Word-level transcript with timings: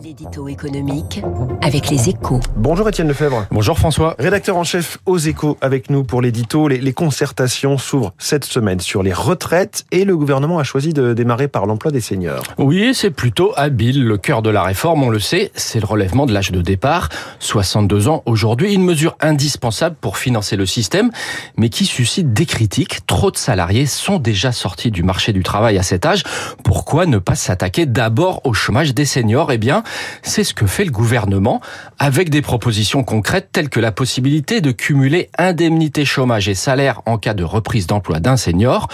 L'édito 0.00 0.48
économique 0.48 1.22
avec 1.60 1.90
les 1.90 2.08
échos. 2.08 2.40
Bonjour 2.56 2.88
Étienne 2.88 3.08
Lefebvre. 3.08 3.46
Bonjour 3.50 3.78
François. 3.78 4.16
Rédacteur 4.18 4.56
en 4.56 4.64
chef 4.64 4.98
aux 5.04 5.18
échos 5.18 5.58
avec 5.60 5.90
nous 5.90 6.02
pour 6.02 6.22
l'édito. 6.22 6.66
Les, 6.66 6.78
les, 6.78 6.92
concertations 6.94 7.76
s'ouvrent 7.76 8.14
cette 8.16 8.44
semaine 8.44 8.80
sur 8.80 9.02
les 9.02 9.12
retraites 9.12 9.84
et 9.92 10.04
le 10.04 10.16
gouvernement 10.16 10.58
a 10.58 10.64
choisi 10.64 10.94
de 10.94 11.12
démarrer 11.12 11.46
par 11.46 11.66
l'emploi 11.66 11.92
des 11.92 12.00
seniors. 12.00 12.42
Oui, 12.56 12.94
c'est 12.94 13.10
plutôt 13.10 13.52
habile. 13.54 14.02
Le 14.02 14.16
cœur 14.16 14.40
de 14.40 14.48
la 14.48 14.62
réforme, 14.62 15.02
on 15.02 15.10
le 15.10 15.20
sait, 15.20 15.52
c'est 15.54 15.78
le 15.78 15.86
relèvement 15.86 16.24
de 16.24 16.32
l'âge 16.32 16.52
de 16.52 16.62
départ. 16.62 17.10
62 17.40 18.08
ans 18.08 18.22
aujourd'hui, 18.24 18.72
une 18.72 18.84
mesure 18.84 19.16
indispensable 19.20 19.96
pour 20.00 20.16
financer 20.16 20.56
le 20.56 20.64
système, 20.64 21.10
mais 21.58 21.68
qui 21.68 21.84
suscite 21.84 22.32
des 22.32 22.46
critiques. 22.46 23.06
Trop 23.06 23.30
de 23.30 23.36
salariés 23.36 23.86
sont 23.86 24.18
déjà 24.18 24.52
sortis 24.52 24.90
du 24.90 25.02
marché 25.02 25.32
du 25.32 25.42
travail 25.42 25.76
à 25.76 25.82
cet 25.82 26.06
âge. 26.06 26.22
Pourquoi 26.64 27.04
ne 27.04 27.18
pas 27.18 27.34
s'attaquer 27.34 27.84
d'abord 27.84 28.40
au 28.44 28.54
chômage 28.54 28.94
des 28.94 29.04
seniors? 29.04 29.52
Eh 29.52 29.58
bien, 29.58 29.81
c'est 30.22 30.44
ce 30.44 30.54
que 30.54 30.66
fait 30.66 30.84
le 30.84 30.90
gouvernement 30.90 31.60
avec 31.98 32.30
des 32.30 32.42
propositions 32.42 33.04
concrètes 33.04 33.48
telles 33.52 33.68
que 33.68 33.80
la 33.80 33.92
possibilité 33.92 34.60
de 34.60 34.70
cumuler 34.72 35.30
indemnité 35.38 36.04
chômage 36.04 36.48
et 36.48 36.54
salaire 36.54 37.02
en 37.06 37.18
cas 37.18 37.34
de 37.34 37.44
reprise 37.44 37.86
d'emploi 37.86 38.20
d'un 38.20 38.36
senior 38.36 38.88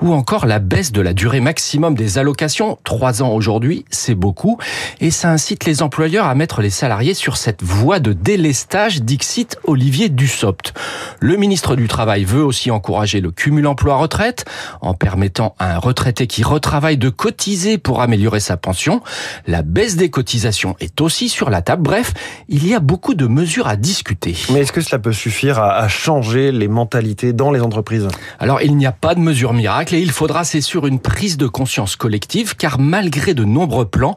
ou 0.00 0.12
encore 0.12 0.46
la 0.46 0.58
baisse 0.58 0.92
de 0.92 1.00
la 1.00 1.12
durée 1.12 1.40
maximum 1.40 1.94
des 1.94 2.18
allocations. 2.18 2.78
Trois 2.84 3.22
ans 3.22 3.32
aujourd'hui, 3.32 3.84
c'est 3.90 4.14
beaucoup 4.14 4.58
et 5.00 5.10
ça 5.10 5.30
incite 5.30 5.64
les 5.64 5.82
employeurs 5.82 6.26
à 6.26 6.34
mettre 6.34 6.62
les 6.62 6.70
salariés 6.70 7.14
sur 7.14 7.36
cette 7.36 7.62
voie 7.62 8.00
de 8.00 8.12
délestage, 8.12 9.02
dixit 9.02 9.58
Olivier 9.64 10.08
Dussopt. 10.08 10.74
Le 11.24 11.38
ministre 11.38 11.74
du 11.74 11.88
Travail 11.88 12.24
veut 12.24 12.44
aussi 12.44 12.70
encourager 12.70 13.22
le 13.22 13.30
cumul 13.30 13.66
emploi-retraite 13.66 14.44
en 14.82 14.92
permettant 14.92 15.54
à 15.58 15.74
un 15.74 15.78
retraité 15.78 16.26
qui 16.26 16.42
retravaille 16.42 16.98
de 16.98 17.08
cotiser 17.08 17.78
pour 17.78 18.02
améliorer 18.02 18.40
sa 18.40 18.58
pension. 18.58 19.00
La 19.46 19.62
baisse 19.62 19.96
des 19.96 20.10
cotisations 20.10 20.76
est 20.80 21.00
aussi 21.00 21.30
sur 21.30 21.48
la 21.48 21.62
table. 21.62 21.82
Bref, 21.82 22.12
il 22.50 22.68
y 22.68 22.74
a 22.74 22.78
beaucoup 22.78 23.14
de 23.14 23.26
mesures 23.26 23.68
à 23.68 23.76
discuter. 23.76 24.36
Mais 24.52 24.60
est-ce 24.60 24.72
que 24.72 24.82
cela 24.82 24.98
peut 24.98 25.14
suffire 25.14 25.58
à, 25.60 25.88
changer 25.88 26.52
les 26.52 26.68
mentalités 26.68 27.32
dans 27.32 27.50
les 27.50 27.62
entreprises? 27.62 28.06
Alors, 28.38 28.60
il 28.60 28.76
n'y 28.76 28.84
a 28.84 28.92
pas 28.92 29.14
de 29.14 29.20
mesure 29.20 29.54
miracle 29.54 29.94
et 29.94 30.00
il 30.00 30.10
faudra, 30.10 30.44
c'est 30.44 30.60
sûr, 30.60 30.86
une 30.86 31.00
prise 31.00 31.38
de 31.38 31.46
conscience 31.46 31.96
collective 31.96 32.54
car 32.54 32.78
malgré 32.78 33.32
de 33.32 33.44
nombreux 33.44 33.86
plans, 33.86 34.14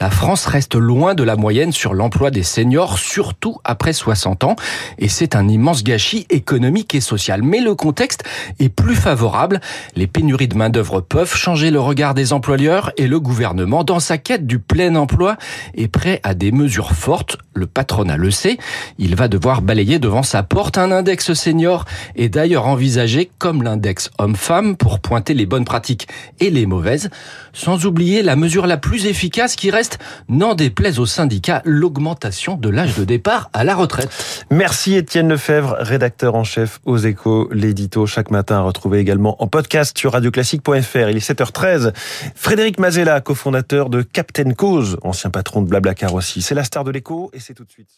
la 0.00 0.10
France 0.10 0.46
reste 0.46 0.74
loin 0.74 1.14
de 1.14 1.22
la 1.22 1.36
moyenne 1.36 1.70
sur 1.70 1.94
l'emploi 1.94 2.32
des 2.32 2.42
seniors, 2.42 2.98
surtout 2.98 3.58
après 3.62 3.92
60 3.92 4.42
ans. 4.42 4.56
Et 4.98 5.06
c'est 5.06 5.36
un 5.36 5.46
immense 5.46 5.84
gâchis 5.84 6.26
économique 6.30 6.47
et 6.94 7.00
social. 7.00 7.42
Mais 7.42 7.60
le 7.60 7.74
contexte 7.74 8.24
est 8.58 8.68
plus 8.68 8.94
favorable. 8.94 9.60
Les 9.96 10.06
pénuries 10.06 10.48
de 10.48 10.56
main-d'œuvre 10.56 11.00
peuvent 11.00 11.34
changer 11.34 11.70
le 11.70 11.80
regard 11.80 12.14
des 12.14 12.32
employeurs 12.32 12.92
et 12.96 13.06
le 13.06 13.20
gouvernement, 13.20 13.84
dans 13.84 14.00
sa 14.00 14.18
quête 14.18 14.46
du 14.46 14.58
plein 14.58 14.94
emploi, 14.94 15.36
est 15.74 15.88
prêt 15.88 16.20
à 16.22 16.34
des 16.34 16.52
mesures 16.52 16.92
fortes. 16.92 17.36
Le 17.54 17.66
patronat 17.66 18.16
le 18.16 18.30
sait. 18.30 18.56
Il 18.98 19.16
va 19.16 19.28
devoir 19.28 19.62
balayer 19.62 19.98
devant 19.98 20.22
sa 20.22 20.42
porte 20.42 20.78
un 20.78 20.90
index 20.90 21.32
senior 21.32 21.84
et 22.16 22.28
d'ailleurs 22.28 22.66
envisagé 22.66 23.30
comme 23.38 23.62
l'index 23.62 24.10
homme-femme 24.18 24.76
pour 24.76 25.00
pointer 25.00 25.34
les 25.34 25.46
bonnes 25.46 25.64
pratiques 25.64 26.08
et 26.40 26.50
les 26.50 26.66
mauvaises, 26.66 27.10
sans 27.52 27.84
oublier 27.84 28.22
la 28.22 28.36
mesure 28.36 28.66
la 28.66 28.76
plus 28.76 29.06
efficace 29.06 29.56
qui 29.56 29.70
reste, 29.70 29.98
n'en 30.28 30.54
déplaise 30.54 30.98
aux 30.98 31.06
syndicats, 31.06 31.62
l'augmentation 31.64 32.56
de 32.56 32.68
l'âge 32.68 32.96
de 32.96 33.04
départ 33.04 33.50
à 33.52 33.64
la 33.64 33.74
retraite. 33.74 34.44
Merci 34.50 34.94
Étienne 34.94 35.28
Lefebvre, 35.28 35.76
rédacteur 35.80 36.34
en 36.38 36.44
chef 36.44 36.80
aux 36.84 36.96
échos, 36.96 37.48
l'édito 37.52 38.06
chaque 38.06 38.30
matin 38.30 38.58
à 38.58 38.60
retrouver 38.60 39.00
également 39.00 39.42
en 39.42 39.48
podcast 39.48 39.98
sur 39.98 40.12
radioclassique.fr. 40.12 41.08
Il 41.10 41.16
est 41.16 41.30
7h13. 41.30 41.92
Frédéric 42.34 42.78
Mazella, 42.78 43.20
cofondateur 43.20 43.90
de 43.90 44.02
Captain 44.02 44.52
Cause, 44.52 44.98
ancien 45.02 45.30
patron 45.30 45.62
de 45.62 45.68
Blablacar 45.68 46.14
aussi. 46.14 46.40
C'est 46.40 46.54
la 46.54 46.64
star 46.64 46.84
de 46.84 46.92
l'écho 46.92 47.30
et 47.32 47.40
c'est 47.40 47.54
tout 47.54 47.64
de 47.64 47.70
suite. 47.70 47.90